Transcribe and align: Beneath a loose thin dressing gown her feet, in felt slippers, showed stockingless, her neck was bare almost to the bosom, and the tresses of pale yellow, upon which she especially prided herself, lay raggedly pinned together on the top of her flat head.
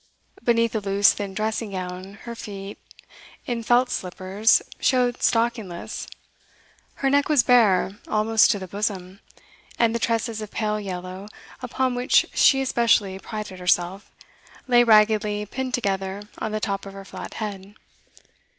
Beneath 0.43 0.73
a 0.73 0.79
loose 0.79 1.13
thin 1.13 1.35
dressing 1.35 1.73
gown 1.73 2.15
her 2.23 2.33
feet, 2.33 2.79
in 3.45 3.61
felt 3.61 3.91
slippers, 3.91 4.63
showed 4.79 5.21
stockingless, 5.21 6.07
her 6.95 7.09
neck 7.11 7.29
was 7.29 7.43
bare 7.43 7.97
almost 8.07 8.49
to 8.49 8.57
the 8.57 8.67
bosom, 8.67 9.19
and 9.77 9.93
the 9.93 9.99
tresses 9.99 10.41
of 10.41 10.49
pale 10.49 10.79
yellow, 10.79 11.27
upon 11.61 11.93
which 11.93 12.25
she 12.33 12.61
especially 12.61 13.19
prided 13.19 13.59
herself, 13.59 14.09
lay 14.67 14.83
raggedly 14.83 15.45
pinned 15.45 15.75
together 15.75 16.23
on 16.39 16.51
the 16.51 16.59
top 16.59 16.87
of 16.87 16.93
her 16.93 17.05
flat 17.05 17.35
head. 17.35 17.75